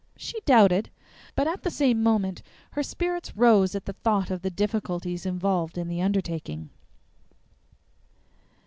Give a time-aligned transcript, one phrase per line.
[0.17, 0.89] She doubted,
[1.35, 5.77] but at the same moment her spirits rose at the thought of the difficulties involved
[5.77, 6.71] in the undertaking.